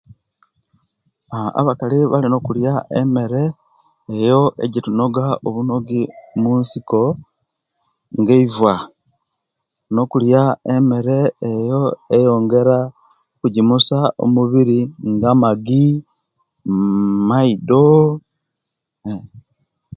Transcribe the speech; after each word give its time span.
Aah 1.35 1.51
Abakali 1.59 1.99
balina 2.11 2.35
okulia 2.39 2.73
emere 2.99 3.43
eyo 4.15 4.41
ejjetunoga 4.63 5.25
obunogi 5.47 6.01
munsiko 6.41 7.01
nga 8.19 8.33
eiva 8.39 8.75
nokulia 9.93 10.41
emeere 10.73 11.19
eyo 11.51 11.81
eyongeria 12.15 12.79
okujjimisia 13.33 13.99
omubiri 14.23 14.79
nga 15.15 15.29
amagi 15.33 15.87
uuuh 16.71 16.93
maido 17.27 17.85